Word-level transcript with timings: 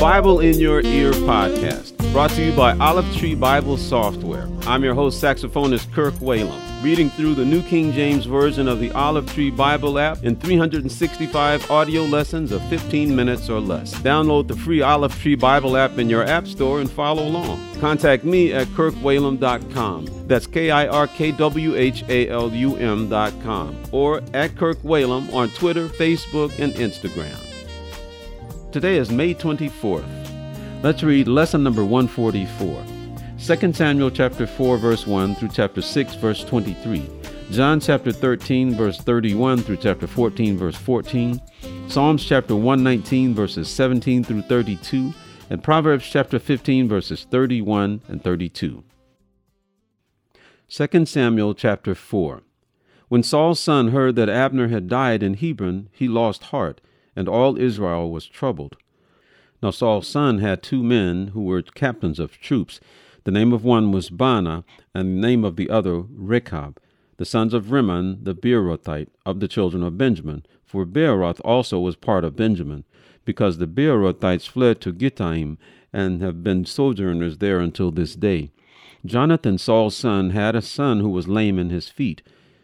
Bible 0.00 0.40
in 0.40 0.58
Your 0.58 0.80
Ear 0.80 1.12
podcast, 1.12 1.94
brought 2.14 2.30
to 2.30 2.42
you 2.42 2.56
by 2.56 2.74
Olive 2.78 3.14
Tree 3.18 3.34
Bible 3.34 3.76
Software. 3.76 4.48
I'm 4.62 4.82
your 4.82 4.94
host, 4.94 5.22
saxophonist 5.22 5.92
Kirk 5.92 6.14
Whalum, 6.14 6.58
reading 6.82 7.08
through 7.10 7.34
the 7.34 7.44
New 7.44 7.62
King 7.62 7.92
James 7.92 8.24
Version 8.24 8.66
of 8.66 8.80
the 8.80 8.90
Olive 8.92 9.32
Tree 9.32 9.50
Bible 9.50 10.00
app 10.00 10.24
in 10.24 10.34
365 10.34 11.70
audio 11.70 12.02
lessons 12.02 12.50
of 12.50 12.60
15 12.68 13.14
minutes 13.14 13.48
or 13.48 13.60
less. 13.60 13.94
Download 13.94 14.48
the 14.48 14.56
free 14.56 14.82
Olive 14.82 15.16
Tree 15.20 15.36
Bible 15.36 15.76
app 15.76 15.98
in 15.98 16.10
your 16.10 16.24
app 16.24 16.46
store 16.46 16.80
and 16.80 16.90
follow 16.90 17.26
along. 17.26 17.60
Contact 17.78 18.24
me 18.24 18.52
at 18.52 18.66
kirkwhalum.com. 18.68 20.26
That's 20.26 20.46
K 20.46 20.70
I 20.70 20.88
R 20.88 21.06
K 21.06 21.30
W 21.30 21.76
H 21.76 22.04
A 22.08 22.28
L 22.28 22.50
U 22.50 22.76
M.com 22.76 23.80
or 23.92 24.20
at 24.34 24.56
Kirk 24.56 24.78
Whalum 24.82 25.32
on 25.32 25.50
Twitter, 25.50 25.88
Facebook, 25.88 26.58
and 26.58 26.72
Instagram. 26.74 27.38
Today 28.72 28.96
is 28.96 29.10
May 29.10 29.34
24th. 29.34 30.82
Let's 30.82 31.02
read 31.04 31.28
lesson 31.28 31.62
number 31.62 31.84
144. 31.84 32.91
2 33.44 33.72
Samuel 33.72 34.08
chapter 34.08 34.46
4 34.46 34.78
verse 34.78 35.04
1 35.04 35.34
through 35.34 35.48
chapter 35.48 35.82
6 35.82 36.14
verse 36.14 36.44
23. 36.44 37.10
John 37.50 37.80
chapter 37.80 38.12
13 38.12 38.76
verse 38.76 38.98
31 38.98 39.62
through 39.62 39.78
chapter 39.78 40.06
14 40.06 40.56
verse 40.56 40.76
14. 40.76 41.42
Psalms 41.88 42.24
chapter 42.24 42.54
119 42.54 43.34
verses 43.34 43.68
17 43.68 44.22
through 44.22 44.42
32 44.42 45.12
and 45.50 45.60
Proverbs 45.60 46.08
chapter 46.08 46.38
15 46.38 46.88
verses 46.88 47.26
31 47.32 48.02
and 48.06 48.22
32. 48.22 48.84
2 50.68 51.06
Samuel 51.06 51.52
chapter 51.52 51.96
4. 51.96 52.42
When 53.08 53.24
Saul's 53.24 53.58
son 53.58 53.88
heard 53.88 54.14
that 54.14 54.28
Abner 54.28 54.68
had 54.68 54.86
died 54.86 55.24
in 55.24 55.34
Hebron, 55.34 55.88
he 55.90 56.06
lost 56.06 56.44
heart 56.44 56.80
and 57.16 57.28
all 57.28 57.58
Israel 57.58 58.08
was 58.08 58.24
troubled. 58.24 58.76
Now 59.60 59.72
Saul's 59.72 60.06
son 60.06 60.38
had 60.38 60.62
two 60.62 60.84
men 60.84 61.28
who 61.34 61.42
were 61.42 61.62
captains 61.62 62.20
of 62.20 62.38
troops. 62.38 62.78
The 63.24 63.30
name 63.30 63.52
of 63.52 63.64
one 63.64 63.92
was 63.92 64.10
Baanah, 64.10 64.64
and 64.94 65.16
the 65.16 65.26
name 65.28 65.44
of 65.44 65.56
the 65.56 65.70
other 65.70 66.00
Rechab, 66.00 66.80
the 67.18 67.24
sons 67.24 67.54
of 67.54 67.70
Rimmon 67.70 68.18
the 68.22 68.34
Beerothite, 68.34 69.08
of 69.24 69.38
the 69.38 69.48
children 69.48 69.82
of 69.82 69.96
Benjamin. 69.96 70.44
For 70.64 70.84
Beeroth 70.84 71.40
also 71.44 71.78
was 71.78 71.94
part 71.94 72.24
of 72.24 72.34
Benjamin, 72.34 72.84
because 73.24 73.58
the 73.58 73.66
Beerothites 73.66 74.48
fled 74.48 74.80
to 74.80 74.92
Gittaim, 74.92 75.56
and 75.92 76.20
have 76.22 76.42
been 76.42 76.64
sojourners 76.64 77.38
there 77.38 77.60
until 77.60 77.90
this 77.90 78.16
day. 78.16 78.50
Jonathan, 79.04 79.58
Saul's 79.58 79.96
son, 79.96 80.30
had 80.30 80.56
a 80.56 80.62
son 80.62 81.00
who 81.00 81.10
was 81.10 81.28
lame 81.28 81.58
in 81.58 81.70
his 81.70 81.88
feet. 81.88 82.22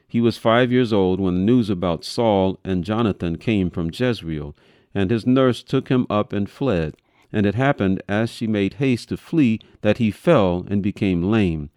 He 0.09 0.21
was 0.21 0.39
five 0.39 0.73
years 0.73 0.93
old 0.93 1.21
when 1.21 1.35
the 1.35 1.41
news 1.53 1.69
about 1.69 2.05
Saul 2.05 2.59
and 2.65 2.85
Jonathan 2.85 3.37
came 3.37 3.71
from 3.71 3.91
Jezreel, 3.93 4.57
and 4.95 5.11
his 5.11 5.27
nurse 5.27 5.63
took 5.63 5.89
him 5.89 6.07
up 6.09 6.33
and 6.33 6.49
fled. 6.49 6.97
And 7.33 7.47
it 7.47 7.55
happened, 7.55 8.03
as 8.09 8.31
she 8.31 8.47
made 8.47 8.75
haste 8.75 9.11
to 9.11 9.17
flee, 9.17 9.61
that 9.83 9.99
he 9.99 10.11
fell 10.11 10.67
and 10.69 10.83
became 10.83 11.31
lame. 11.31 11.71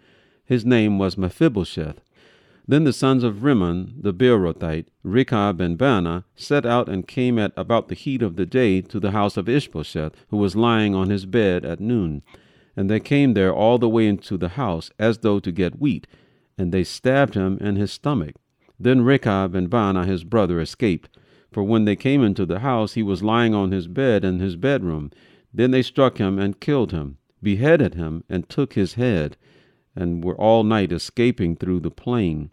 His 0.45 0.65
name 0.65 0.97
was 0.97 1.17
Mephibosheth. 1.17 2.01
Then 2.67 2.83
the 2.83 2.93
sons 2.93 3.23
of 3.23 3.43
Rimmon 3.43 3.95
the 3.97 4.13
Beerothite, 4.13 4.85
Rechab 5.03 5.59
and 5.59 5.77
Baanah, 5.77 6.23
set 6.35 6.65
out 6.65 6.87
and 6.87 7.07
came 7.07 7.37
at 7.37 7.51
about 7.57 7.87
the 7.87 7.95
heat 7.95 8.21
of 8.21 8.35
the 8.35 8.45
day 8.45 8.81
to 8.81 8.99
the 8.99 9.11
house 9.11 9.35
of 9.35 9.49
Ishbosheth, 9.49 10.15
who 10.29 10.37
was 10.37 10.55
lying 10.55 10.95
on 10.95 11.09
his 11.09 11.25
bed 11.25 11.65
at 11.65 11.79
noon. 11.79 12.21
And 12.77 12.89
they 12.89 12.99
came 12.99 13.33
there 13.33 13.53
all 13.53 13.77
the 13.77 13.89
way 13.89 14.07
into 14.07 14.37
the 14.37 14.49
house, 14.49 14.91
as 14.97 15.17
though 15.17 15.39
to 15.39 15.51
get 15.51 15.79
wheat 15.79 16.07
and 16.61 16.71
they 16.71 16.83
stabbed 16.83 17.33
him 17.33 17.57
in 17.59 17.75
his 17.75 17.91
stomach. 17.91 18.35
Then 18.79 19.01
Rechab 19.01 19.55
and 19.55 19.69
Baanah 19.69 20.05
his 20.05 20.23
brother 20.23 20.59
escaped, 20.59 21.17
for 21.51 21.63
when 21.63 21.85
they 21.85 21.95
came 21.95 22.23
into 22.23 22.45
the 22.45 22.59
house 22.59 22.93
he 22.93 23.03
was 23.03 23.23
lying 23.23 23.53
on 23.53 23.71
his 23.71 23.87
bed 23.87 24.23
in 24.23 24.39
his 24.39 24.55
bedroom. 24.55 25.11
Then 25.53 25.71
they 25.71 25.81
struck 25.81 26.17
him 26.17 26.39
and 26.39 26.59
killed 26.59 26.91
him, 26.91 27.17
beheaded 27.43 27.95
him, 27.95 28.23
and 28.29 28.47
took 28.47 28.73
his 28.73 28.93
head, 28.93 29.35
and 29.95 30.23
were 30.23 30.35
all 30.35 30.63
night 30.63 30.91
escaping 30.91 31.55
through 31.55 31.81
the 31.81 31.91
plain. 31.91 32.51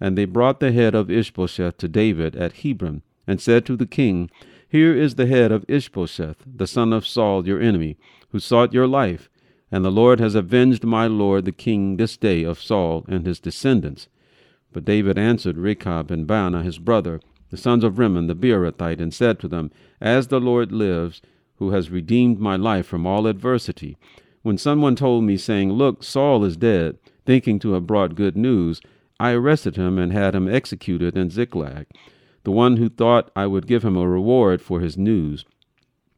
And 0.00 0.16
they 0.16 0.24
brought 0.24 0.60
the 0.60 0.72
head 0.72 0.94
of 0.94 1.10
Ishbosheth 1.10 1.76
to 1.78 1.88
David 1.88 2.34
at 2.36 2.58
Hebron, 2.58 3.02
and 3.26 3.40
said 3.40 3.66
to 3.66 3.76
the 3.76 3.86
king, 3.86 4.30
Here 4.68 4.96
is 4.96 5.16
the 5.16 5.26
head 5.26 5.52
of 5.52 5.66
Ishbosheth, 5.68 6.42
the 6.46 6.66
son 6.66 6.92
of 6.92 7.06
Saul 7.06 7.46
your 7.46 7.60
enemy, 7.60 7.98
who 8.30 8.38
sought 8.38 8.72
your 8.72 8.86
life. 8.86 9.28
And 9.70 9.84
the 9.84 9.90
Lord 9.90 10.18
has 10.18 10.34
avenged 10.34 10.84
my 10.84 11.06
lord 11.06 11.44
the 11.44 11.52
king 11.52 11.96
this 11.96 12.16
day 12.16 12.42
of 12.42 12.60
Saul 12.60 13.04
and 13.08 13.26
his 13.26 13.38
descendants. 13.38 14.08
But 14.72 14.84
David 14.84 15.18
answered 15.18 15.58
Rechab 15.58 16.10
and 16.10 16.26
Baanah 16.26 16.64
his 16.64 16.78
brother, 16.78 17.20
the 17.50 17.56
sons 17.56 17.84
of 17.84 17.98
Rimmon 17.98 18.28
the 18.28 18.34
Beerothite, 18.34 19.00
and 19.00 19.12
said 19.12 19.38
to 19.40 19.48
them, 19.48 19.70
As 20.00 20.28
the 20.28 20.40
Lord 20.40 20.72
lives, 20.72 21.20
who 21.60 21.70
has 21.70 21.90
redeemed 21.90 22.40
my 22.40 22.56
life 22.56 22.86
from 22.86 23.06
all 23.06 23.28
adversity, 23.28 23.96
when 24.42 24.58
someone 24.58 24.96
told 24.96 25.22
me, 25.22 25.36
saying, 25.36 25.70
Look, 25.70 26.02
Saul 26.02 26.44
is 26.44 26.56
dead, 26.56 26.98
thinking 27.24 27.60
to 27.60 27.74
have 27.74 27.86
brought 27.86 28.16
good 28.16 28.36
news, 28.36 28.80
I 29.20 29.30
arrested 29.30 29.76
him 29.76 29.96
and 29.96 30.12
had 30.12 30.34
him 30.34 30.48
executed 30.48 31.16
in 31.16 31.30
Ziklag, 31.30 31.86
the 32.42 32.50
one 32.50 32.78
who 32.78 32.88
thought 32.88 33.30
I 33.36 33.46
would 33.46 33.68
give 33.68 33.84
him 33.84 33.96
a 33.96 34.08
reward 34.08 34.60
for 34.60 34.80
his 34.80 34.98
news. 34.98 35.44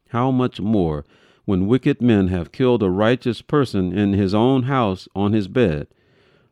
How 0.08 0.30
much 0.30 0.58
more 0.58 1.04
when 1.44 1.66
wicked 1.66 2.00
men 2.00 2.28
have 2.28 2.52
killed 2.52 2.82
a 2.82 2.90
righteous 2.90 3.42
person 3.42 3.92
in 3.96 4.12
his 4.12 4.34
own 4.34 4.64
house 4.64 5.08
on 5.14 5.32
his 5.32 5.48
bed. 5.48 5.88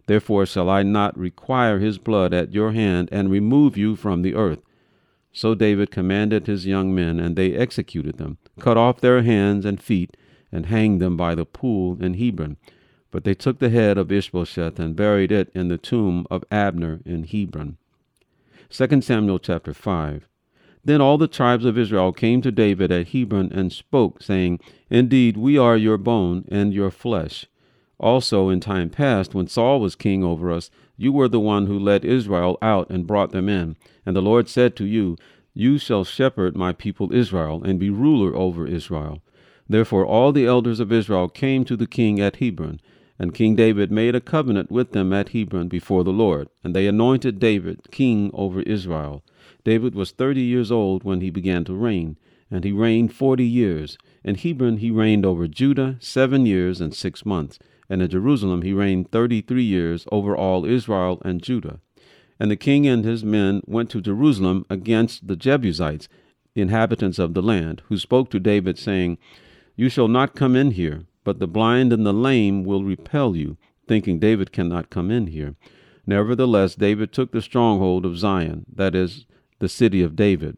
Therefore 0.06 0.47
shall 0.47 0.69
I 0.69 0.83
not 0.83 1.17
require 1.17 1.79
his 1.79 1.99
blood 1.99 2.34
at 2.34 2.53
your 2.53 2.73
hand 2.73 3.09
and 3.12 3.31
remove 3.31 3.77
you 3.77 3.95
from 3.95 4.23
the 4.23 4.34
earth. 4.34 4.61
So 5.33 5.55
David 5.55 5.93
commanded 5.93 6.49
his 6.49 6.67
young 6.67 6.93
men, 6.93 7.21
and 7.21 7.37
they 7.37 7.55
executed 7.55 8.19
them, 8.19 8.39
cut 8.60 8.76
off 8.76 9.00
their 9.00 9.22
hands 9.22 9.65
and 9.65 9.82
feet, 9.82 10.16
and 10.53 10.66
hanged 10.66 11.00
them 11.00 11.16
by 11.16 11.34
the 11.34 11.44
pool 11.44 12.03
in 12.03 12.15
Hebron. 12.15 12.56
But 13.10 13.25
they 13.25 13.34
took 13.34 13.59
the 13.59 13.71
head 13.71 13.98
of 13.98 14.12
Ishbosheth 14.12 14.78
and 14.78 14.94
buried 14.94 15.32
it 15.32 15.50
in 15.54 15.69
the 15.69 15.78
tomb 15.78 16.26
of 16.31 16.44
Abner 16.50 17.00
in 17.04 17.25
Hebron. 17.25 17.76
2 18.70 19.00
Samuel 19.00 19.38
chapter 19.38 19.75
5. 19.75 20.28
Then 20.84 21.00
all 21.00 21.19
the 21.19 21.28
tribes 21.28 21.65
of 21.65 21.76
Israel 21.76 22.12
came 22.12 22.41
to 22.43 22.53
David 22.53 22.91
at 22.91 23.09
Hebron 23.09 23.53
and 23.53 23.72
spoke, 23.72 24.22
saying, 24.22 24.60
Indeed, 24.88 25.37
we 25.37 25.59
are 25.59 25.76
your 25.76 25.99
bone 25.99 26.44
and 26.49 26.72
your 26.72 26.91
flesh. 26.91 27.47
Also, 27.99 28.49
in 28.49 28.60
time 28.60 28.88
past, 28.88 29.34
when 29.34 29.47
Saul 29.47 29.81
was 29.81 29.94
king 29.94 30.25
over 30.25 30.50
us, 30.50 30.70
you 30.97 31.12
were 31.12 31.28
the 31.28 31.41
one 31.41 31.66
who 31.66 31.78
led 31.78 32.04
Israel 32.04 32.56
out 32.62 32.88
and 32.88 33.06
brought 33.06 33.31
them 33.31 33.49
in. 33.49 33.76
And 34.06 34.16
the 34.16 34.22
Lord 34.22 34.49
said 34.49 34.75
to 34.76 34.87
you, 34.87 35.16
You 35.55 35.78
shall 35.78 36.05
shepherd 36.05 36.56
my 36.56 36.72
people 36.72 37.12
Israel, 37.12 37.62
and 37.65 37.78
be 37.78 37.91
ruler 37.91 38.34
over 38.37 38.66
Israel. 38.66 39.22
Therefore 39.69 40.06
all 40.06 40.33
the 40.33 40.47
elders 40.47 40.81
of 40.81 40.93
Israel 40.93 41.28
came 41.28 41.65
to 41.65 41.77
the 41.77 41.87
king 41.87 42.21
at 42.21 42.37
Hebron. 42.37 42.81
And 43.19 43.34
King 43.34 43.55
David 43.55 43.93
made 43.93 44.15
a 44.15 44.21
covenant 44.21 44.71
with 44.71 44.93
them 44.93 45.12
at 45.12 45.28
Hebron 45.28 45.69
before 45.69 46.05
the 46.05 46.11
Lord, 46.11 46.49
and 46.65 46.75
they 46.75 46.87
anointed 46.87 47.38
David 47.38 47.91
king 47.91 48.31
over 48.33 48.62
Israel. 48.62 49.22
David 49.62 49.94
was 49.94 50.11
thirty 50.11 50.41
years 50.41 50.72
old 50.72 51.05
when 51.05 51.21
he 51.21 51.28
began 51.28 51.62
to 51.65 51.75
reign, 51.75 52.17
and 52.50 52.65
he 52.65 52.72
reigned 52.72 53.12
forty 53.12 53.44
years. 53.44 53.99
In 54.25 54.37
Hebron 54.37 54.78
he 54.78 54.91
reigned 54.91 55.27
over 55.27 55.47
Judah 55.47 55.99
seven 56.00 56.47
years 56.47 56.81
and 56.81 56.94
six 56.94 57.27
months, 57.27 57.59
and 57.91 58.00
in 58.00 58.09
Jerusalem 58.09 58.62
he 58.62 58.72
reigned 58.72 59.11
thirty 59.11 59.43
three 59.43 59.65
years 59.65 60.06
over 60.11 60.34
all 60.34 60.65
Israel 60.65 61.21
and 61.22 61.43
Judah. 61.43 61.81
And 62.41 62.51
the 62.51 62.56
king 62.56 62.87
and 62.87 63.05
his 63.05 63.23
men 63.23 63.61
went 63.67 63.91
to 63.91 64.01
Jerusalem 64.01 64.65
against 64.71 65.28
the 65.28 65.37
Jebusites, 65.37 66.09
inhabitants 66.55 67.19
of 67.19 67.34
the 67.34 67.43
land, 67.43 67.83
who 67.89 67.99
spoke 67.99 68.31
to 68.31 68.41
David, 68.41 68.78
saying, 68.78 69.19
You 69.77 69.91
shall 69.91 70.09
not 70.09 70.34
come 70.34 70.56
in 70.56 70.71
here, 70.71 71.05
but 71.23 71.39
the 71.39 71.47
blind 71.47 71.93
and 71.93 72.06
the 72.06 72.15
lame 72.15 72.65
will 72.65 72.83
repel 72.83 73.37
you, 73.37 73.59
thinking 73.87 74.19
David 74.19 74.53
cannot 74.53 74.89
come 74.89 75.11
in 75.11 75.27
here. 75.27 75.55
Nevertheless, 76.06 76.75
David 76.75 77.12
took 77.12 77.31
the 77.31 77.43
stronghold 77.43 78.06
of 78.06 78.17
Zion, 78.17 78.65
that 78.75 78.95
is, 78.95 79.27
the 79.59 79.69
city 79.69 80.00
of 80.00 80.17
David. 80.17 80.56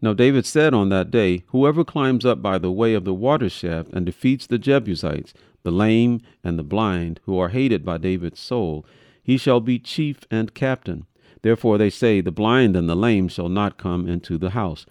Now 0.00 0.12
David 0.12 0.46
said 0.46 0.72
on 0.72 0.88
that 0.90 1.10
day, 1.10 1.42
Whoever 1.48 1.82
climbs 1.82 2.24
up 2.24 2.42
by 2.42 2.58
the 2.58 2.70
way 2.70 2.94
of 2.94 3.04
the 3.04 3.12
water 3.12 3.48
shaft 3.48 3.90
and 3.92 4.06
defeats 4.06 4.46
the 4.46 4.58
Jebusites, 4.58 5.34
the 5.64 5.72
lame 5.72 6.20
and 6.44 6.56
the 6.56 6.62
blind, 6.62 7.18
who 7.24 7.36
are 7.38 7.48
hated 7.48 7.84
by 7.84 7.98
David's 7.98 8.38
soul, 8.38 8.86
he 9.20 9.36
shall 9.36 9.60
be 9.60 9.80
chief 9.80 10.20
and 10.30 10.54
captain. 10.54 11.06
Therefore 11.44 11.76
they 11.76 11.90
say, 11.90 12.22
The 12.22 12.32
blind 12.32 12.74
and 12.74 12.88
the 12.88 12.96
lame 12.96 13.28
shall 13.28 13.50
not 13.50 13.76
come 13.76 14.08
into 14.08 14.38
the 14.38 14.50
house. 14.50 14.86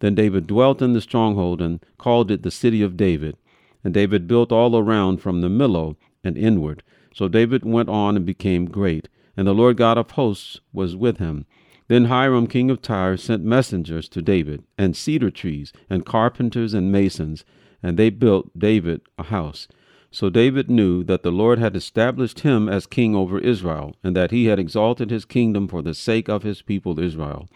Then 0.00 0.14
David 0.14 0.46
dwelt 0.46 0.82
in 0.82 0.92
the 0.92 1.00
stronghold 1.00 1.62
and 1.62 1.80
called 1.96 2.30
it 2.30 2.42
the 2.42 2.50
city 2.50 2.82
of 2.82 2.98
David. 2.98 3.38
And 3.82 3.94
David 3.94 4.26
built 4.26 4.52
all 4.52 4.76
around 4.76 5.22
from 5.22 5.40
the 5.40 5.48
Millo 5.48 5.96
and 6.22 6.36
inward. 6.36 6.82
So 7.14 7.26
David 7.26 7.64
went 7.64 7.88
on 7.88 8.16
and 8.16 8.26
became 8.26 8.66
great, 8.66 9.08
and 9.34 9.46
the 9.46 9.54
Lord 9.54 9.78
God 9.78 9.96
of 9.96 10.10
hosts 10.10 10.60
was 10.74 10.94
with 10.94 11.16
him. 11.16 11.46
Then 11.88 12.04
Hiram 12.04 12.48
king 12.48 12.70
of 12.70 12.82
Tyre 12.82 13.16
sent 13.16 13.42
messengers 13.42 14.06
to 14.10 14.20
David, 14.20 14.62
and 14.76 14.94
cedar 14.94 15.30
trees, 15.30 15.72
and 15.88 16.04
carpenters 16.04 16.74
and 16.74 16.92
masons, 16.92 17.46
and 17.82 17.96
they 17.96 18.10
built 18.10 18.58
David 18.58 19.00
a 19.16 19.22
house. 19.22 19.68
So 20.14 20.30
David 20.30 20.70
knew 20.70 21.02
that 21.02 21.24
the 21.24 21.32
Lord 21.32 21.58
had 21.58 21.74
established 21.74 22.40
him 22.40 22.68
as 22.68 22.86
king 22.86 23.16
over 23.16 23.36
Israel, 23.36 23.96
and 24.04 24.14
that 24.14 24.30
he 24.30 24.44
had 24.44 24.60
exalted 24.60 25.10
his 25.10 25.24
kingdom 25.24 25.66
for 25.66 25.82
the 25.82 25.92
sake 25.92 26.28
of 26.28 26.44
his 26.44 26.62
people 26.62 27.00
Israel. 27.00 27.48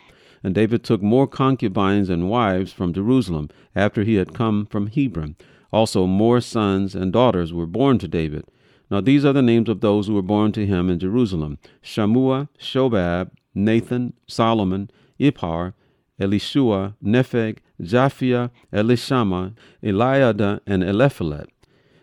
And 0.43 0.57
David 0.57 0.83
took 0.83 1.01
more 1.01 1.29
concubines 1.29 2.11
and 2.11 2.29
wives 2.29 2.73
from 2.73 2.93
Jerusalem 2.93 3.49
after 3.77 4.03
he 4.03 4.17
had 4.17 4.35
come 4.35 4.67
from 4.67 4.89
Hebron. 4.89 5.37
Also, 5.73 6.09
more 6.09 6.41
sons 6.41 6.97
and 6.97 7.13
daughters 7.13 7.53
were 7.53 7.65
born 7.65 7.97
to 8.01 8.09
David. 8.09 8.45
Now, 8.91 9.03
these 9.03 9.25
are 9.25 9.33
the 9.33 9.41
names 9.41 9.69
of 9.69 9.81
those 9.81 10.09
who 10.09 10.15
were 10.15 10.21
born 10.21 10.51
to 10.53 10.67
him 10.67 10.91
in 10.91 10.99
Jerusalem 10.99 11.59
Shammua, 11.81 12.49
Shobab, 12.61 13.31
Nathan, 13.55 14.15
Solomon, 14.27 14.91
Ibhar, 15.21 15.75
Elishua, 16.21 16.97
Nepheg, 17.01 17.59
Japhia, 17.81 18.51
Elishama, 18.73 19.55
Eliada, 19.81 20.59
and 20.67 20.83
Eliphelet. 20.83 21.47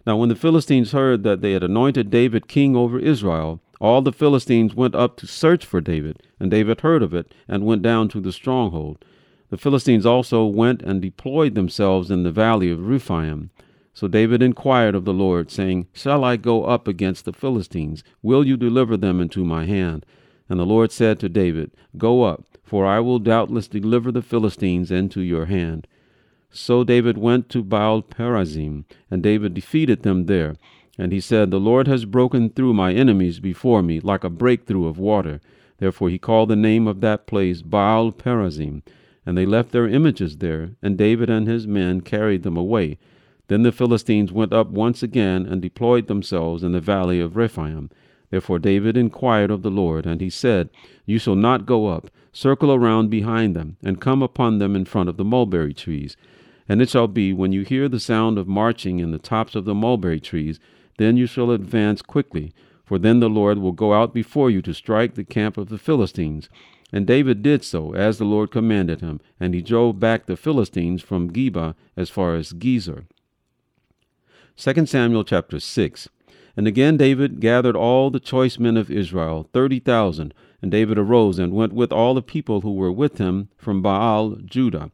Now, 0.06 0.18
when 0.18 0.30
the 0.30 0.36
Philistines 0.36 0.92
heard 0.92 1.24
that 1.24 1.42
they 1.42 1.54
had 1.54 1.64
anointed 1.64 2.12
David 2.12 2.48
king 2.48 2.76
over 2.76 3.00
Israel, 3.00 3.60
all 3.82 4.02
the 4.02 4.12
Philistines 4.12 4.76
went 4.76 4.96
up 4.96 5.18
to 5.18 5.28
search 5.28 5.66
for 5.66 5.82
David, 5.82 6.22
and 6.40 6.52
David 6.52 6.82
heard 6.82 7.02
of 7.02 7.14
it 7.14 7.34
and 7.48 7.66
went 7.66 7.82
down 7.82 8.08
to 8.10 8.22
the 8.22 8.32
stronghold. 8.32 9.04
The 9.50 9.58
Philistines 9.58 10.06
also 10.06 10.46
went 10.46 10.82
and 10.82 11.02
deployed 11.02 11.56
themselves 11.56 12.12
in 12.12 12.24
the 12.24 12.32
valley 12.32 12.70
of 12.70 12.88
Rephaim. 12.88 13.50
So 13.94 14.08
David 14.08 14.44
inquired 14.44 14.94
of 14.94 15.06
the 15.06 15.14
Lord, 15.14 15.50
saying, 15.50 15.88
Shall 15.94 16.24
I 16.24 16.36
go 16.36 16.66
up 16.66 16.88
against 16.88 17.26
the 17.26 17.34
Philistines? 17.34 18.04
Will 18.22 18.46
you 18.46 18.58
deliver 18.58 18.98
them 18.98 19.20
into 19.20 19.46
my 19.46 19.66
hand? 19.66 20.06
And 20.50 20.60
the 20.60 20.66
Lord 20.66 20.92
said 20.92 21.20
to 21.20 21.30
David, 21.30 21.72
Go 21.98 22.24
up, 22.24 22.46
for 22.64 22.86
I 22.86 23.00
will 23.00 23.20
doubtless 23.20 23.68
deliver 23.68 24.12
the 24.12 24.22
Philistines 24.22 24.92
into 24.92 25.22
your 25.22 25.46
hand. 25.46 25.88
So 26.58 26.86
David 26.86 27.18
went 27.18 27.50
to 27.50 27.62
Baal 27.62 28.02
Perazim, 28.02 28.86
and 29.12 29.22
David 29.22 29.54
defeated 29.54 30.04
them 30.04 30.26
there. 30.26 30.56
And 30.98 31.12
he 31.12 31.20
said, 31.20 31.52
The 31.52 31.60
Lord 31.60 31.86
has 31.88 32.06
broken 32.06 32.50
through 32.50 32.74
my 32.74 32.94
enemies 32.94 33.42
before 33.42 33.84
me, 33.84 34.00
like 34.00 34.24
a 34.24 34.30
breakthrough 34.30 34.88
of 34.88 34.98
water. 34.98 35.42
Therefore 35.80 36.10
he 36.10 36.18
called 36.18 36.48
the 36.48 36.56
name 36.56 36.88
of 36.88 37.02
that 37.02 37.28
place 37.28 37.62
Baal 37.62 38.14
Perazim. 38.14 38.84
And 39.26 39.38
they 39.38 39.46
left 39.46 39.74
their 39.74 39.86
images 39.86 40.38
there, 40.38 40.78
and 40.82 40.98
David 40.98 41.30
and 41.30 41.46
his 41.46 41.68
men 41.68 42.00
carried 42.00 42.44
them 42.44 42.56
away. 42.56 43.00
Then 43.50 43.64
the 43.64 43.74
Philistines 43.74 44.32
went 44.32 44.54
up 44.54 44.70
once 44.70 45.04
again 45.04 45.46
and 45.46 45.62
deployed 45.62 46.08
themselves 46.08 46.64
in 46.64 46.72
the 46.72 46.80
valley 46.80 47.20
of 47.20 47.36
Rephaim. 47.36 47.90
Therefore 48.30 48.60
David 48.60 48.96
inquired 48.96 49.52
of 49.52 49.62
the 49.62 49.70
Lord, 49.70 50.06
and 50.06 50.22
he 50.22 50.30
said, 50.30 50.70
You 51.06 51.20
shall 51.20 51.36
not 51.36 51.66
go 51.66 51.88
up, 51.88 52.10
circle 52.32 52.74
around 52.74 53.10
behind 53.10 53.58
them, 53.58 53.76
and 53.84 54.00
come 54.00 54.22
upon 54.24 54.60
them 54.60 54.74
in 54.74 54.86
front 54.86 55.10
of 55.10 55.18
the 55.18 55.26
mulberry 55.26 55.74
trees. 55.74 56.16
And 56.68 56.82
it 56.82 56.90
shall 56.90 57.08
be, 57.08 57.32
when 57.32 57.52
you 57.52 57.62
hear 57.62 57.88
the 57.88 58.00
sound 58.00 58.38
of 58.38 58.48
marching 58.48 59.00
in 59.00 59.12
the 59.12 59.20
tops 59.20 59.56
of 59.56 59.66
the 59.66 59.76
mulberry 59.76 60.20
trees, 60.20 60.60
then 60.98 61.16
you 61.16 61.28
shall 61.28 61.52
advance 61.52 62.02
quickly, 62.02 62.54
for 62.84 62.98
then 62.98 63.20
the 63.20 63.30
Lord 63.30 63.60
will 63.60 63.72
go 63.72 63.94
out 63.94 64.14
before 64.14 64.50
you 64.50 64.62
to 64.64 64.74
strike 64.74 65.14
the 65.14 65.24
camp 65.24 65.58
of 65.58 65.70
the 65.70 65.78
Philistines. 65.78 66.50
And 66.92 67.06
David 67.06 67.44
did 67.44 67.64
so, 67.64 67.94
as 67.94 68.18
the 68.18 68.26
Lord 68.26 68.52
commanded 68.52 69.02
him, 69.02 69.20
and 69.40 69.54
he 69.54 69.62
drove 69.62 70.00
back 70.00 70.26
the 70.26 70.38
Philistines 70.38 71.02
from 71.02 71.32
Geba 71.32 71.76
as 71.96 72.10
far 72.10 72.36
as 72.36 72.54
Gezer. 72.54 73.06
2 74.58 74.86
Samuel 74.86 75.24
chapter 75.24 75.60
6. 75.60 76.10
And 76.58 76.68
again 76.68 76.96
David 76.96 77.42
gathered 77.42 77.76
all 77.76 78.10
the 78.10 78.20
choice 78.20 78.58
men 78.58 78.78
of 78.78 78.90
Israel, 78.90 79.50
thirty 79.52 79.80
thousand. 79.80 80.34
And 80.62 80.72
David 80.72 80.98
arose 80.98 81.38
and 81.38 81.54
went 81.54 81.74
with 81.74 81.92
all 81.92 82.14
the 82.14 82.22
people 82.22 82.62
who 82.62 82.74
were 82.74 82.92
with 82.92 83.18
him 83.18 83.50
from 83.58 83.82
Baal, 83.82 84.38
Judah 84.46 84.90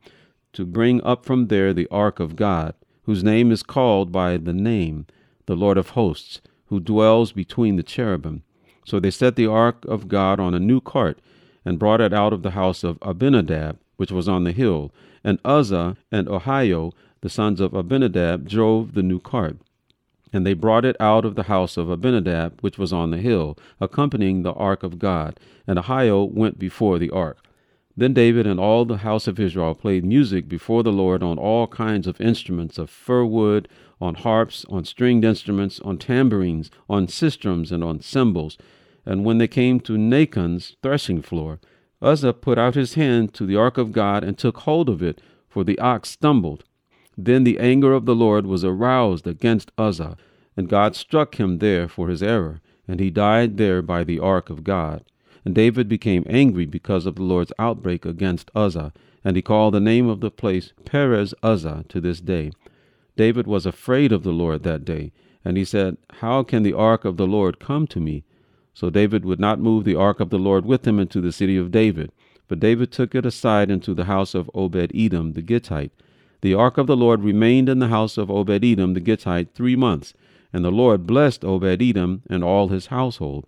to 0.53 0.65
bring 0.65 1.01
up 1.03 1.25
from 1.25 1.47
there 1.47 1.73
the 1.73 1.87
ark 1.89 2.19
of 2.19 2.35
God, 2.35 2.73
whose 3.03 3.23
name 3.23 3.51
is 3.51 3.63
called 3.63 4.11
by 4.11 4.37
the 4.37 4.53
name, 4.53 5.05
the 5.45 5.55
Lord 5.55 5.77
of 5.77 5.89
hosts, 5.89 6.41
who 6.65 6.79
dwells 6.79 7.31
between 7.31 7.75
the 7.75 7.83
cherubim. 7.83 8.43
So 8.85 8.99
they 8.99 9.11
set 9.11 9.35
the 9.35 9.47
ark 9.47 9.85
of 9.85 10.07
God 10.07 10.39
on 10.39 10.53
a 10.53 10.59
new 10.59 10.81
cart, 10.81 11.19
and 11.63 11.79
brought 11.79 12.01
it 12.01 12.13
out 12.13 12.33
of 12.33 12.41
the 12.41 12.51
house 12.51 12.83
of 12.83 12.97
Abinadab, 13.01 13.77
which 13.97 14.11
was 14.11 14.27
on 14.27 14.43
the 14.43 14.51
hill. 14.51 14.91
And 15.23 15.39
Uzzah 15.45 15.95
and 16.11 16.27
Ahio, 16.27 16.91
the 17.21 17.29
sons 17.29 17.61
of 17.61 17.73
Abinadab, 17.73 18.47
drove 18.47 18.93
the 18.93 19.03
new 19.03 19.19
cart. 19.19 19.57
And 20.33 20.45
they 20.45 20.53
brought 20.53 20.85
it 20.85 20.95
out 20.99 21.25
of 21.25 21.35
the 21.35 21.43
house 21.43 21.77
of 21.77 21.89
Abinadab, 21.89 22.61
which 22.61 22.77
was 22.77 22.91
on 22.91 23.11
the 23.11 23.17
hill, 23.17 23.57
accompanying 23.79 24.41
the 24.41 24.53
ark 24.53 24.81
of 24.81 24.97
God. 24.97 25.39
And 25.67 25.77
Ahio 25.77 26.31
went 26.31 26.57
before 26.57 26.97
the 26.97 27.11
ark. 27.11 27.37
Then 28.01 28.13
David 28.13 28.47
and 28.47 28.59
all 28.59 28.83
the 28.83 28.97
house 29.05 29.27
of 29.27 29.39
Israel 29.39 29.75
played 29.75 30.03
music 30.03 30.49
before 30.49 30.81
the 30.81 30.91
Lord 30.91 31.21
on 31.21 31.37
all 31.37 31.67
kinds 31.67 32.07
of 32.07 32.19
instruments 32.19 32.79
of 32.79 32.89
fir 32.89 33.23
wood, 33.23 33.67
on 34.01 34.15
harps, 34.15 34.65
on 34.69 34.85
stringed 34.85 35.23
instruments, 35.23 35.79
on 35.81 35.99
tambourines, 35.99 36.71
on 36.89 37.05
sistrums, 37.05 37.71
and 37.71 37.83
on 37.83 38.01
cymbals. 38.01 38.57
And 39.05 39.23
when 39.23 39.37
they 39.37 39.47
came 39.47 39.79
to 39.81 39.99
Nachon's 39.99 40.75
threshing 40.81 41.21
floor, 41.21 41.59
Uzzah 42.01 42.33
put 42.33 42.57
out 42.57 42.73
his 42.73 42.95
hand 42.95 43.35
to 43.35 43.45
the 43.45 43.55
ark 43.55 43.77
of 43.77 43.91
God 43.91 44.23
and 44.23 44.35
took 44.35 44.57
hold 44.57 44.89
of 44.89 45.03
it, 45.03 45.21
for 45.47 45.63
the 45.63 45.77
ox 45.77 46.09
stumbled. 46.09 46.63
Then 47.15 47.43
the 47.43 47.59
anger 47.59 47.93
of 47.93 48.07
the 48.07 48.15
Lord 48.15 48.47
was 48.47 48.65
aroused 48.65 49.27
against 49.27 49.71
Uzzah, 49.77 50.17
and 50.57 50.67
God 50.67 50.95
struck 50.95 51.39
him 51.39 51.59
there 51.59 51.87
for 51.87 52.07
his 52.07 52.23
error, 52.23 52.61
and 52.87 52.99
he 52.99 53.11
died 53.11 53.57
there 53.57 53.83
by 53.83 54.03
the 54.03 54.17
ark 54.17 54.49
of 54.49 54.63
God. 54.63 55.03
And 55.43 55.55
David 55.55 55.89
became 55.89 56.23
angry 56.27 56.65
because 56.65 57.05
of 57.05 57.15
the 57.15 57.23
Lord's 57.23 57.53
outbreak 57.57 58.05
against 58.05 58.51
Uzzah, 58.53 58.93
and 59.23 59.35
he 59.35 59.41
called 59.41 59.73
the 59.73 59.79
name 59.79 60.07
of 60.07 60.19
the 60.19 60.31
place 60.31 60.73
Perez 60.85 61.33
Uzzah 61.41 61.85
to 61.89 62.01
this 62.01 62.19
day. 62.19 62.51
David 63.17 63.47
was 63.47 63.65
afraid 63.65 64.11
of 64.11 64.23
the 64.23 64.31
Lord 64.31 64.63
that 64.63 64.85
day, 64.85 65.11
and 65.43 65.57
he 65.57 65.65
said, 65.65 65.97
How 66.21 66.43
can 66.43 66.63
the 66.63 66.73
ark 66.73 67.05
of 67.05 67.17
the 67.17 67.27
Lord 67.27 67.59
come 67.59 67.87
to 67.87 67.99
me? 67.99 68.23
So 68.73 68.89
David 68.89 69.25
would 69.25 69.39
not 69.39 69.59
move 69.59 69.83
the 69.83 69.95
ark 69.95 70.19
of 70.19 70.29
the 70.29 70.39
Lord 70.39 70.65
with 70.65 70.87
him 70.87 70.99
into 70.99 71.19
the 71.19 71.31
city 71.31 71.57
of 71.57 71.71
David, 71.71 72.11
but 72.47 72.59
David 72.59 72.91
took 72.91 73.15
it 73.15 73.25
aside 73.25 73.69
into 73.69 73.93
the 73.93 74.05
house 74.05 74.33
of 74.33 74.49
Obed 74.53 74.91
Edom 74.95 75.33
the 75.33 75.41
Gittite. 75.41 75.91
The 76.41 76.53
ark 76.53 76.77
of 76.77 76.87
the 76.87 76.97
Lord 76.97 77.23
remained 77.23 77.69
in 77.69 77.79
the 77.79 77.89
house 77.89 78.17
of 78.17 78.31
Obed 78.31 78.63
Edom 78.63 78.93
the 78.93 78.99
Gittite 78.99 79.53
three 79.53 79.75
months, 79.75 80.13
and 80.53 80.63
the 80.63 80.71
Lord 80.71 81.05
blessed 81.05 81.43
Obed 81.43 81.81
Edom 81.81 82.23
and 82.29 82.43
all 82.43 82.69
his 82.69 82.87
household. 82.87 83.45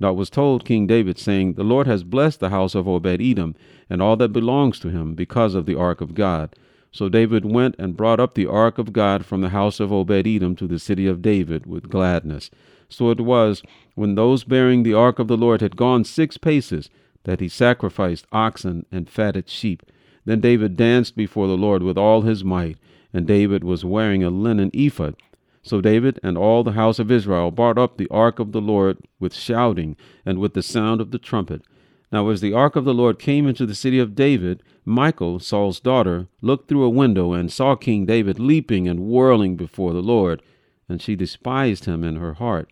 Now 0.00 0.10
it 0.10 0.16
was 0.16 0.30
told 0.30 0.64
King 0.64 0.86
David, 0.86 1.18
saying, 1.18 1.54
The 1.54 1.64
Lord 1.64 1.86
has 1.86 2.04
blessed 2.04 2.40
the 2.40 2.50
house 2.50 2.74
of 2.74 2.86
Obed 2.86 3.20
Edom 3.20 3.54
and 3.90 4.00
all 4.00 4.16
that 4.16 4.32
belongs 4.32 4.78
to 4.80 4.90
him 4.90 5.14
because 5.14 5.54
of 5.54 5.66
the 5.66 5.74
ark 5.74 6.00
of 6.00 6.14
God. 6.14 6.54
So 6.92 7.08
David 7.08 7.44
went 7.44 7.74
and 7.78 7.96
brought 7.96 8.20
up 8.20 8.34
the 8.34 8.46
ark 8.46 8.78
of 8.78 8.92
God 8.92 9.26
from 9.26 9.40
the 9.40 9.50
house 9.50 9.80
of 9.80 9.92
Obed 9.92 10.26
Edom 10.26 10.56
to 10.56 10.66
the 10.66 10.78
city 10.78 11.06
of 11.06 11.22
David 11.22 11.66
with 11.66 11.90
gladness. 11.90 12.50
So 12.88 13.10
it 13.10 13.20
was, 13.20 13.62
when 13.94 14.14
those 14.14 14.44
bearing 14.44 14.82
the 14.82 14.94
ark 14.94 15.18
of 15.18 15.28
the 15.28 15.36
Lord 15.36 15.60
had 15.60 15.76
gone 15.76 16.04
six 16.04 16.38
paces, 16.38 16.88
that 17.24 17.40
he 17.40 17.48
sacrificed 17.48 18.26
oxen 18.32 18.86
and 18.90 19.10
fatted 19.10 19.48
sheep. 19.48 19.82
Then 20.24 20.40
David 20.40 20.76
danced 20.76 21.16
before 21.16 21.46
the 21.46 21.56
Lord 21.56 21.82
with 21.82 21.98
all 21.98 22.22
his 22.22 22.44
might, 22.44 22.78
and 23.12 23.26
David 23.26 23.64
was 23.64 23.84
wearing 23.84 24.22
a 24.22 24.30
linen 24.30 24.70
ephod 24.72 25.16
so 25.62 25.80
David 25.80 26.18
and 26.22 26.38
all 26.38 26.62
the 26.62 26.72
house 26.72 26.98
of 26.98 27.10
Israel 27.10 27.50
brought 27.50 27.78
up 27.78 27.96
the 27.96 28.08
ark 28.10 28.38
of 28.38 28.52
the 28.52 28.60
Lord 28.60 28.98
with 29.18 29.34
shouting 29.34 29.96
and 30.24 30.38
with 30.38 30.54
the 30.54 30.62
sound 30.62 31.00
of 31.00 31.10
the 31.10 31.18
trumpet. 31.18 31.62
Now, 32.10 32.28
as 32.30 32.40
the 32.40 32.54
ark 32.54 32.74
of 32.74 32.84
the 32.84 32.94
Lord 32.94 33.18
came 33.18 33.46
into 33.46 33.66
the 33.66 33.74
city 33.74 33.98
of 33.98 34.14
David, 34.14 34.62
Michal, 34.86 35.38
Saul's 35.38 35.78
daughter, 35.78 36.28
looked 36.40 36.68
through 36.68 36.84
a 36.84 36.90
window 36.90 37.34
and 37.34 37.52
saw 37.52 37.76
King 37.76 38.06
David 38.06 38.38
leaping 38.38 38.88
and 38.88 39.00
whirling 39.00 39.56
before 39.56 39.92
the 39.92 40.02
Lord, 40.02 40.42
and 40.88 41.02
she 41.02 41.14
despised 41.14 41.84
him 41.84 42.02
in 42.02 42.16
her 42.16 42.34
heart. 42.34 42.70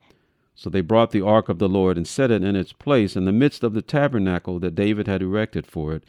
So 0.54 0.70
they 0.70 0.80
brought 0.80 1.10
the 1.10 1.20
ark 1.20 1.50
of 1.50 1.58
the 1.58 1.68
Lord 1.68 1.98
and 1.98 2.08
set 2.08 2.30
it 2.30 2.42
in 2.42 2.56
its 2.56 2.72
place 2.72 3.14
in 3.14 3.26
the 3.26 3.32
midst 3.32 3.62
of 3.62 3.74
the 3.74 3.82
tabernacle 3.82 4.58
that 4.60 4.74
David 4.74 5.06
had 5.06 5.20
erected 5.20 5.66
for 5.66 5.92
it. 5.92 6.04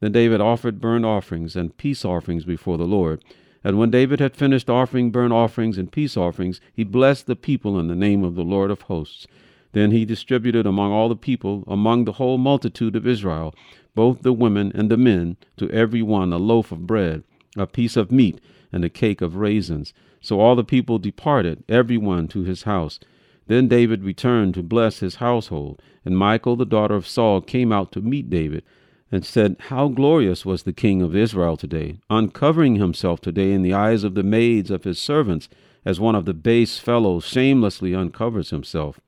Then 0.00 0.10
David 0.10 0.40
offered 0.40 0.80
burnt 0.80 1.04
offerings 1.04 1.54
and 1.54 1.76
peace 1.76 2.04
offerings 2.04 2.44
before 2.44 2.78
the 2.78 2.84
Lord. 2.84 3.22
And 3.64 3.78
when 3.78 3.90
David 3.90 4.18
had 4.18 4.36
finished 4.36 4.68
offering 4.68 5.10
burnt 5.10 5.32
offerings 5.32 5.78
and 5.78 5.90
peace 5.90 6.16
offerings, 6.16 6.60
he 6.74 6.82
blessed 6.82 7.26
the 7.26 7.36
people 7.36 7.78
in 7.78 7.86
the 7.86 7.94
name 7.94 8.24
of 8.24 8.34
the 8.34 8.42
Lord 8.42 8.70
of 8.70 8.82
hosts. 8.82 9.26
Then 9.72 9.92
he 9.92 10.04
distributed 10.04 10.66
among 10.66 10.92
all 10.92 11.08
the 11.08 11.16
people, 11.16 11.64
among 11.66 12.04
the 12.04 12.12
whole 12.12 12.38
multitude 12.38 12.96
of 12.96 13.06
Israel, 13.06 13.54
both 13.94 14.22
the 14.22 14.32
women 14.32 14.72
and 14.74 14.90
the 14.90 14.96
men, 14.96 15.36
to 15.56 15.70
every 15.70 16.02
one 16.02 16.32
a 16.32 16.38
loaf 16.38 16.72
of 16.72 16.86
bread, 16.86 17.22
a 17.56 17.66
piece 17.66 17.96
of 17.96 18.10
meat, 18.10 18.40
and 18.72 18.84
a 18.84 18.90
cake 18.90 19.20
of 19.20 19.36
raisins. 19.36 19.94
So 20.20 20.40
all 20.40 20.56
the 20.56 20.64
people 20.64 20.98
departed, 20.98 21.62
every 21.68 21.96
one 21.96 22.28
to 22.28 22.42
his 22.42 22.64
house. 22.64 22.98
Then 23.46 23.68
David 23.68 24.02
returned 24.02 24.54
to 24.54 24.62
bless 24.62 24.98
his 24.98 25.16
household, 25.16 25.80
and 26.04 26.18
Michal 26.18 26.56
the 26.56 26.66
daughter 26.66 26.94
of 26.94 27.06
Saul 27.06 27.40
came 27.40 27.72
out 27.72 27.92
to 27.92 28.00
meet 28.00 28.28
David 28.28 28.64
and 29.12 29.26
said, 29.26 29.56
How 29.68 29.88
glorious 29.88 30.46
was 30.46 30.62
the 30.62 30.72
king 30.72 31.02
of 31.02 31.14
Israel 31.14 31.58
today, 31.58 31.98
uncovering 32.08 32.76
himself 32.76 33.20
today 33.20 33.52
in 33.52 33.60
the 33.60 33.74
eyes 33.74 34.04
of 34.04 34.14
the 34.14 34.22
maids 34.22 34.70
of 34.70 34.84
his 34.84 34.98
servants, 34.98 35.50
as 35.84 36.00
one 36.00 36.14
of 36.14 36.24
the 36.24 36.32
base 36.32 36.78
fellows 36.78 37.24
shamelessly 37.26 37.94
uncovers 37.94 38.50
himself. 38.50 38.98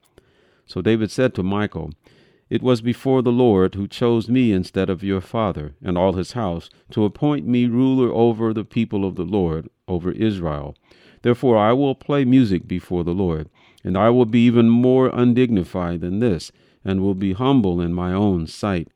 So 0.66 0.82
David 0.82 1.11
said 1.11 1.34
to 1.34 1.42
Michal, 1.42 1.92
It 2.50 2.62
was 2.62 2.82
before 2.82 3.23
the 3.23 3.32
Lord 3.32 3.75
who 3.75 3.88
chose 3.88 4.28
me 4.28 4.52
instead 4.52 4.90
of 4.90 5.02
your 5.02 5.23
father 5.23 5.75
and 5.82 5.96
all 5.96 6.12
his 6.12 6.32
house 6.32 6.68
to 6.90 7.04
appoint 7.04 7.46
me 7.46 7.66
ruler 7.66 8.12
over 8.12 8.52
the 8.52 8.64
people 8.64 9.06
of 9.06 9.16
the 9.16 9.25
Lord, 9.25 9.70
over 9.88 10.11
Israel. 10.12 10.76
Therefore 11.23 11.56
I 11.56 11.73
will 11.73 11.94
play 11.94 12.26
music 12.26 12.68
before 12.68 13.04
the 13.04 13.14
Lord, 13.14 13.49
and 13.82 13.96
I 13.96 14.11
will 14.11 14.26
be 14.26 14.44
even 14.44 14.68
more 14.68 15.08
undignified 15.08 16.02
than 16.02 16.18
this, 16.18 16.52
and 16.84 17.00
will 17.00 17.14
be 17.14 17.32
humble 17.32 17.80
in 17.80 17.94
my 17.94 18.12
own 18.12 18.46
sight. 18.46 18.88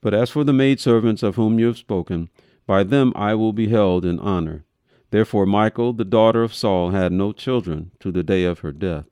But 0.00 0.14
as 0.14 0.30
for 0.30 0.44
the 0.44 0.52
maidservants 0.52 1.22
of 1.22 1.36
whom 1.36 1.58
you 1.58 1.66
have 1.66 1.78
spoken, 1.78 2.30
by 2.66 2.84
them 2.84 3.12
I 3.14 3.34
will 3.34 3.52
be 3.52 3.68
held 3.68 4.04
in 4.04 4.18
honor. 4.18 4.64
Therefore 5.10 5.46
Michal, 5.46 5.92
the 5.92 6.04
daughter 6.04 6.42
of 6.42 6.54
Saul, 6.54 6.90
had 6.90 7.12
no 7.12 7.32
children 7.32 7.90
to 8.00 8.12
the 8.12 8.22
day 8.22 8.44
of 8.44 8.60
her 8.60 8.72
death. 8.72 9.06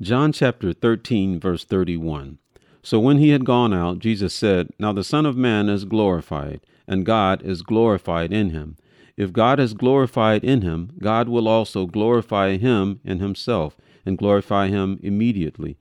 John 0.00 0.32
chapter 0.32 0.72
13, 0.72 1.40
verse 1.40 1.64
31. 1.64 2.38
So 2.82 3.00
when 3.00 3.16
he 3.16 3.30
had 3.30 3.46
gone 3.46 3.72
out, 3.72 4.00
Jesus 4.00 4.34
said, 4.34 4.68
Now 4.78 4.92
the 4.92 5.02
Son 5.02 5.24
of 5.24 5.36
Man 5.36 5.68
is 5.70 5.86
glorified, 5.86 6.60
and 6.86 7.06
God 7.06 7.42
is 7.42 7.62
glorified 7.62 8.32
in 8.32 8.50
him. 8.50 8.76
If 9.16 9.32
God 9.32 9.58
is 9.58 9.72
glorified 9.72 10.44
in 10.44 10.60
him, 10.60 10.90
God 10.98 11.28
will 11.28 11.48
also 11.48 11.86
glorify 11.86 12.56
him 12.56 13.00
in 13.04 13.20
himself, 13.20 13.76
and 14.04 14.18
glorify 14.18 14.68
him 14.68 15.00
immediately. 15.02 15.78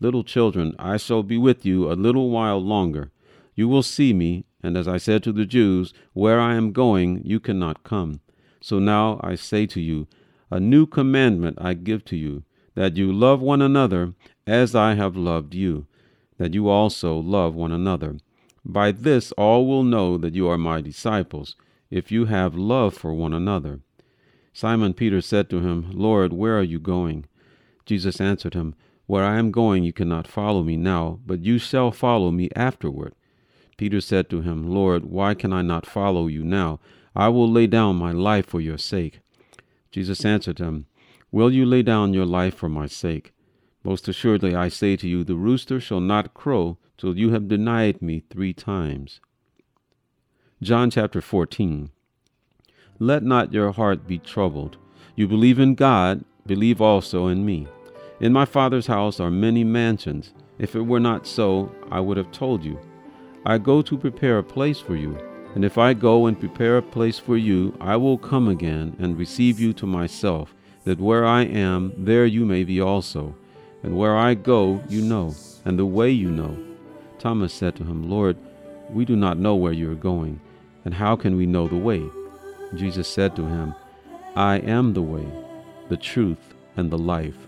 Little 0.00 0.24
children, 0.24 0.74
I 0.78 0.96
shall 0.96 1.22
be 1.22 1.38
with 1.38 1.66
you 1.66 1.90
a 1.90 1.94
little 1.94 2.30
while 2.30 2.58
longer. 2.58 3.10
You 3.54 3.68
will 3.68 3.82
see 3.82 4.12
me, 4.12 4.44
and 4.62 4.76
as 4.76 4.86
I 4.86 4.98
said 4.98 5.22
to 5.24 5.32
the 5.32 5.46
Jews, 5.46 5.92
Where 6.12 6.40
I 6.40 6.54
am 6.54 6.72
going, 6.72 7.22
you 7.24 7.40
cannot 7.40 7.84
come. 7.84 8.20
So 8.60 8.78
now 8.78 9.20
I 9.22 9.34
say 9.34 9.66
to 9.66 9.80
you, 9.80 10.06
A 10.50 10.60
new 10.60 10.86
commandment 10.86 11.58
I 11.60 11.74
give 11.74 12.04
to 12.06 12.16
you, 12.16 12.44
that 12.74 12.96
you 12.96 13.12
love 13.12 13.40
one 13.40 13.62
another 13.62 14.14
as 14.46 14.74
I 14.74 14.94
have 14.94 15.16
loved 15.16 15.54
you 15.54 15.86
that 16.38 16.54
you 16.54 16.68
also 16.68 17.18
love 17.18 17.54
one 17.54 17.72
another. 17.72 18.16
By 18.64 18.92
this 18.92 19.32
all 19.32 19.66
will 19.66 19.82
know 19.82 20.16
that 20.16 20.34
you 20.34 20.48
are 20.48 20.58
my 20.58 20.80
disciples, 20.80 21.56
if 21.90 22.10
you 22.10 22.26
have 22.26 22.54
love 22.54 22.94
for 22.94 23.12
one 23.12 23.34
another. 23.34 23.80
Simon 24.52 24.94
Peter 24.94 25.20
said 25.20 25.50
to 25.50 25.60
him, 25.60 25.90
Lord, 25.92 26.32
where 26.32 26.58
are 26.58 26.64
you 26.64 26.78
going? 26.78 27.26
Jesus 27.84 28.20
answered 28.20 28.54
him, 28.54 28.74
Where 29.08 29.24
I 29.24 29.38
am 29.38 29.50
going 29.50 29.84
you 29.84 29.92
cannot 29.94 30.28
follow 30.28 30.62
me 30.62 30.76
now, 30.76 31.18
but 31.24 31.42
you 31.42 31.56
shall 31.58 31.90
follow 31.90 32.30
me 32.30 32.50
afterward. 32.54 33.14
Peter 33.78 34.02
said 34.02 34.28
to 34.28 34.42
him, 34.42 34.68
Lord, 34.68 35.06
why 35.06 35.32
can 35.32 35.50
I 35.50 35.62
not 35.62 35.86
follow 35.86 36.26
you 36.26 36.44
now? 36.44 36.78
I 37.16 37.28
will 37.28 37.50
lay 37.50 37.66
down 37.66 37.96
my 37.96 38.12
life 38.12 38.44
for 38.44 38.60
your 38.60 38.76
sake. 38.76 39.20
Jesus 39.90 40.26
answered 40.26 40.58
him, 40.58 40.84
Will 41.32 41.50
you 41.50 41.64
lay 41.64 41.82
down 41.82 42.12
your 42.12 42.26
life 42.26 42.54
for 42.54 42.68
my 42.68 42.86
sake? 42.86 43.32
Most 43.82 44.08
assuredly 44.08 44.54
I 44.54 44.68
say 44.68 44.94
to 44.96 45.08
you, 45.08 45.24
the 45.24 45.36
rooster 45.36 45.80
shall 45.80 46.00
not 46.00 46.34
crow 46.34 46.76
till 46.98 47.16
you 47.16 47.30
have 47.30 47.48
denied 47.48 48.02
me 48.02 48.24
three 48.28 48.52
times. 48.52 49.22
John 50.60 50.90
chapter 50.90 51.22
14. 51.22 51.88
Let 52.98 53.22
not 53.22 53.54
your 53.54 53.72
heart 53.72 54.06
be 54.06 54.18
troubled. 54.18 54.76
You 55.16 55.26
believe 55.26 55.58
in 55.58 55.76
God, 55.76 56.26
believe 56.44 56.82
also 56.82 57.26
in 57.28 57.46
me. 57.46 57.68
In 58.20 58.32
my 58.32 58.44
Father's 58.44 58.86
house 58.86 59.20
are 59.20 59.30
many 59.30 59.64
mansions. 59.64 60.32
If 60.58 60.74
it 60.74 60.82
were 60.82 61.00
not 61.00 61.26
so, 61.26 61.72
I 61.90 62.00
would 62.00 62.16
have 62.16 62.32
told 62.32 62.64
you. 62.64 62.78
I 63.46 63.58
go 63.58 63.80
to 63.82 63.96
prepare 63.96 64.38
a 64.38 64.42
place 64.42 64.80
for 64.80 64.96
you. 64.96 65.16
And 65.54 65.64
if 65.64 65.78
I 65.78 65.94
go 65.94 66.26
and 66.26 66.38
prepare 66.38 66.76
a 66.76 66.82
place 66.82 67.18
for 67.18 67.36
you, 67.36 67.76
I 67.80 67.96
will 67.96 68.18
come 68.18 68.48
again 68.48 68.96
and 68.98 69.16
receive 69.16 69.58
you 69.58 69.72
to 69.74 69.86
myself, 69.86 70.54
that 70.84 71.00
where 71.00 71.24
I 71.24 71.42
am, 71.42 71.92
there 71.96 72.26
you 72.26 72.44
may 72.44 72.64
be 72.64 72.80
also 72.80 73.34
and 73.82 73.96
where 73.96 74.16
I 74.16 74.34
go, 74.34 74.82
you 74.88 75.02
know, 75.02 75.34
and 75.64 75.78
the 75.78 75.86
way 75.86 76.10
you 76.10 76.30
know. 76.30 76.56
Thomas 77.18 77.52
said 77.52 77.76
to 77.76 77.84
him, 77.84 78.08
Lord, 78.08 78.36
we 78.90 79.04
do 79.04 79.16
not 79.16 79.38
know 79.38 79.54
where 79.54 79.72
you 79.72 79.90
are 79.90 79.96
going, 79.96 80.40
and 80.84 80.94
how 80.94 81.16
can 81.16 81.36
we 81.36 81.46
know 81.46 81.68
the 81.68 81.76
way? 81.76 82.02
Jesus 82.74 83.08
said 83.08 83.36
to 83.36 83.46
him, 83.46 83.74
I 84.34 84.56
am 84.58 84.94
the 84.94 85.02
way, 85.02 85.26
the 85.88 85.96
truth, 85.96 86.54
and 86.76 86.90
the 86.90 86.98
life. 86.98 87.47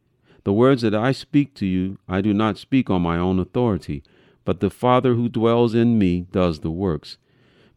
The 0.43 0.53
words 0.53 0.81
that 0.81 0.95
I 0.95 1.11
speak 1.11 1.53
to 1.55 1.65
you, 1.65 1.99
I 2.07 2.21
do 2.21 2.33
not 2.33 2.57
speak 2.57 2.89
on 2.89 3.01
my 3.01 3.17
own 3.17 3.39
authority, 3.39 4.03
but 4.43 4.59
the 4.59 4.71
Father 4.71 5.13
who 5.13 5.29
dwells 5.29 5.75
in 5.75 5.99
me 5.99 6.21
does 6.31 6.59
the 6.61 6.71
works. 6.71 7.17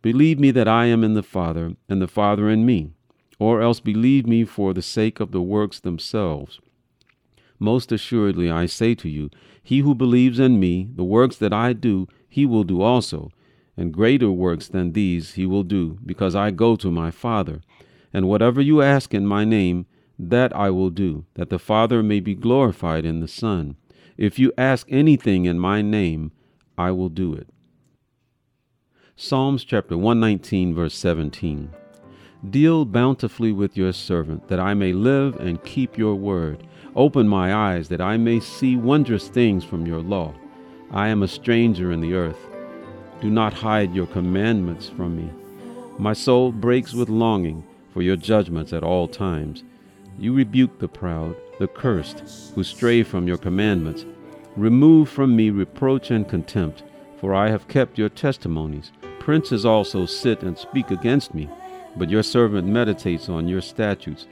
Believe 0.01 0.39
me 0.39 0.51
that 0.51 0.69
I 0.69 0.87
am 0.87 1.05
in 1.05 1.15
the 1.15 1.23
Father, 1.23 1.77
and 1.89 2.01
the 2.01 2.09
Father 2.09 2.49
in 2.49 2.65
me, 2.65 2.91
or 3.39 3.61
else 3.61 3.81
believe 3.81 4.27
me 4.27 4.45
for 4.45 4.73
the 4.73 4.83
sake 4.83 5.21
of 5.21 5.33
the 5.33 5.43
works 5.43 5.81
themselves. 5.81 6.61
Most 7.59 7.93
assuredly 7.93 8.51
I 8.51 8.67
say 8.67 8.95
to 8.97 9.09
you, 9.09 9.31
he 9.63 9.79
who 9.81 9.95
believes 9.95 10.39
in 10.39 10.59
me, 10.59 10.89
the 10.95 11.05
works 11.05 11.37
that 11.37 11.53
I 11.53 11.73
do, 11.73 12.09
he 12.29 12.47
will 12.47 12.65
do 12.65 12.83
also, 12.83 13.31
and 13.77 13.93
greater 13.93 14.31
works 14.31 14.69
than 14.69 14.93
these 14.93 15.35
he 15.35 15.47
will 15.47 15.63
do, 15.63 15.99
because 16.05 16.35
I 16.35 16.51
go 16.51 16.77
to 16.77 16.91
my 16.91 17.11
Father. 17.11 17.61
And 18.13 18.29
whatever 18.29 18.61
you 18.61 18.83
ask 18.83 19.13
in 19.13 19.27
my 19.27 19.45
name, 19.45 19.87
that 20.19 20.55
I 20.55 20.71
will 20.71 20.91
do, 20.91 21.25
that 21.35 21.51
the 21.51 21.59
Father 21.59 22.03
may 22.03 22.21
be 22.21 22.35
glorified 22.35 23.05
in 23.05 23.21
the 23.21 23.29
Son. 23.29 23.77
If 24.17 24.39
you 24.39 24.53
ask 24.57 24.87
anything 24.91 25.45
in 25.45 25.59
my 25.59 25.83
name, 25.83 26.33
I 26.79 26.91
will 26.93 27.09
do 27.09 27.35
it. 27.35 27.49
Psalms 29.17 29.65
chapter 29.65 29.97
119, 29.97 30.75
verse 30.75 30.95
17. 30.95 31.71
Deal 32.49 32.85
bountifully 32.85 33.53
with 33.53 33.77
your 33.77 33.93
servant, 33.93 34.49
that 34.49 34.61
I 34.61 34.75
may 34.75 34.93
live 34.93 35.37
and 35.37 35.63
keep 35.65 35.97
your 35.97 36.15
word. 36.15 36.67
Open 36.95 37.27
my 37.27 37.55
eyes 37.55 37.89
that 37.89 38.01
I 38.01 38.17
may 38.17 38.39
see 38.41 38.77
wondrous 38.77 39.29
things 39.29 39.65
from 39.65 39.87
your 39.87 40.01
law. 40.01 40.35
I 40.91 41.09
am 41.09 41.23
a 41.23 41.29
stranger 41.29 41.91
in 41.91 42.01
the 42.01 42.15
earth. 42.15 42.39
Do 43.21 43.31
not 43.31 43.55
hide 43.55 43.95
your 43.95 44.07
commandments 44.07 44.89
from 44.89 45.17
me. 45.17 45.31
My 45.99 46.13
soul 46.13 46.53
breaks 46.53 46.93
with 46.93 47.09
longing 47.09 47.65
for 47.93 48.03
your 48.03 48.17
judgments 48.17 48.73
at 48.73 48.83
all 48.85 49.09
times. 49.09 49.65
You 50.19 50.33
rebuke 50.33 50.79
the 50.79 50.89
proud, 50.89 51.37
the 51.59 51.67
cursed, 51.67 52.53
who 52.55 52.63
stray 52.63 53.03
from 53.03 53.27
your 53.27 53.37
commandments. 53.37 54.05
Remove 54.57 55.09
from 55.09 55.35
me 55.35 55.51
reproach 55.51 56.11
and 56.11 56.29
contempt, 56.29 56.85
for 57.19 57.35
I 57.35 57.51
have 57.51 57.67
kept 57.67 57.99
your 57.99 58.09
testimonies. 58.09 58.93
Princes 59.19 59.65
also 59.65 60.07
sit 60.07 60.43
and 60.43 60.57
speak 60.57 60.91
against 60.91 61.35
me, 61.35 61.49
but 61.97 62.11
your 62.11 62.23
servant 62.23 62.69
meditates 62.69 63.29
on 63.29 63.49
your 63.49 63.61
statutes. 63.61 64.27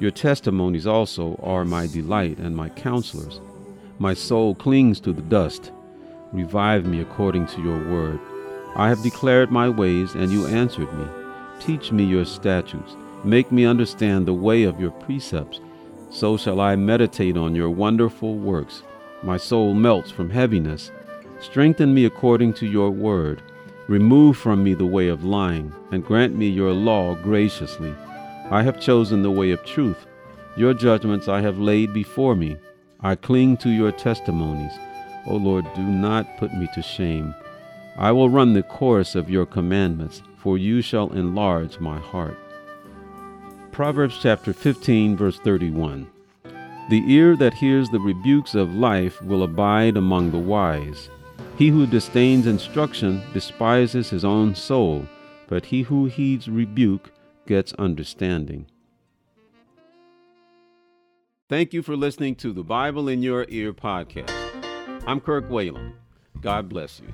Your 0.00 0.10
testimonies 0.10 0.86
also 0.86 1.38
are 1.42 1.64
my 1.64 1.86
delight 1.86 2.38
and 2.38 2.56
my 2.56 2.68
counselors. 2.70 3.40
My 3.98 4.14
soul 4.14 4.54
clings 4.54 5.00
to 5.00 5.12
the 5.12 5.22
dust. 5.22 5.70
Revive 6.32 6.86
me 6.86 7.00
according 7.00 7.46
to 7.48 7.62
your 7.62 7.78
word. 7.90 8.20
I 8.74 8.88
have 8.88 9.02
declared 9.02 9.50
my 9.50 9.68
ways, 9.68 10.14
and 10.14 10.30
you 10.30 10.46
answered 10.46 10.92
me. 10.92 11.06
Teach 11.60 11.92
me 11.92 12.04
your 12.04 12.24
statutes. 12.24 12.94
Make 13.26 13.50
me 13.50 13.66
understand 13.66 14.24
the 14.24 14.32
way 14.32 14.62
of 14.62 14.80
your 14.80 14.92
precepts. 14.92 15.58
So 16.10 16.36
shall 16.36 16.60
I 16.60 16.76
meditate 16.76 17.36
on 17.36 17.56
your 17.56 17.70
wonderful 17.70 18.36
works. 18.36 18.84
My 19.24 19.36
soul 19.36 19.74
melts 19.74 20.12
from 20.12 20.30
heaviness. 20.30 20.92
Strengthen 21.40 21.92
me 21.92 22.04
according 22.04 22.54
to 22.54 22.66
your 22.66 22.88
word. 22.88 23.42
Remove 23.88 24.36
from 24.36 24.62
me 24.62 24.74
the 24.74 24.86
way 24.86 25.08
of 25.08 25.24
lying, 25.24 25.74
and 25.90 26.04
grant 26.04 26.36
me 26.36 26.48
your 26.48 26.72
law 26.72 27.16
graciously. 27.16 27.92
I 28.52 28.62
have 28.62 28.80
chosen 28.80 29.22
the 29.22 29.30
way 29.32 29.50
of 29.50 29.64
truth. 29.64 30.06
Your 30.56 30.72
judgments 30.72 31.26
I 31.26 31.40
have 31.40 31.58
laid 31.58 31.92
before 31.92 32.36
me. 32.36 32.56
I 33.00 33.16
cling 33.16 33.56
to 33.56 33.70
your 33.70 33.90
testimonies. 33.90 34.72
O 35.26 35.34
Lord, 35.34 35.66
do 35.74 35.82
not 35.82 36.38
put 36.38 36.54
me 36.54 36.68
to 36.74 36.80
shame. 36.80 37.34
I 37.98 38.12
will 38.12 38.30
run 38.30 38.52
the 38.52 38.62
course 38.62 39.16
of 39.16 39.28
your 39.28 39.46
commandments, 39.46 40.22
for 40.36 40.56
you 40.56 40.80
shall 40.80 41.12
enlarge 41.12 41.80
my 41.80 41.98
heart. 41.98 42.38
Proverbs 43.76 44.18
chapter 44.18 44.54
15, 44.54 45.18
verse 45.18 45.38
31. 45.40 46.10
The 46.88 47.02
ear 47.12 47.36
that 47.36 47.52
hears 47.52 47.90
the 47.90 48.00
rebukes 48.00 48.54
of 48.54 48.74
life 48.74 49.20
will 49.20 49.42
abide 49.42 49.98
among 49.98 50.30
the 50.30 50.38
wise. 50.38 51.10
He 51.58 51.68
who 51.68 51.86
disdains 51.86 52.46
instruction 52.46 53.22
despises 53.34 54.08
his 54.08 54.24
own 54.24 54.54
soul, 54.54 55.04
but 55.46 55.66
he 55.66 55.82
who 55.82 56.06
heeds 56.06 56.48
rebuke 56.48 57.12
gets 57.46 57.74
understanding. 57.74 58.64
Thank 61.50 61.74
you 61.74 61.82
for 61.82 61.98
listening 61.98 62.36
to 62.36 62.54
the 62.54 62.64
Bible 62.64 63.10
in 63.10 63.22
Your 63.22 63.44
Ear 63.50 63.74
podcast. 63.74 64.32
I'm 65.06 65.20
Kirk 65.20 65.50
Whalum. 65.50 65.92
God 66.40 66.70
bless 66.70 66.98
you. 67.00 67.12